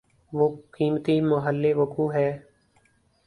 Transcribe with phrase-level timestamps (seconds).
[0.33, 2.29] وہ قیمتی محل وقوع ہے۔